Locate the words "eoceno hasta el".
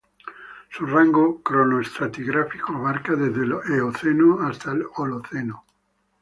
3.77-4.83